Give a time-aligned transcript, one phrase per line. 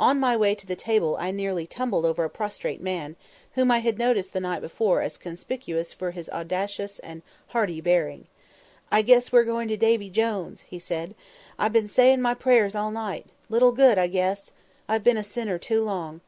[0.00, 3.14] On my way to the table I nearly tumbled over a prostrate man,
[3.52, 8.26] whom I had noticed the night before as conspicuous for his audacious and hardy bearing.
[8.90, 11.14] "I guess we're going to Davy Jones," he said;
[11.56, 14.50] "I've been saying my prayers all night little good, I guess.
[14.88, 16.20] I've been a sinner too long.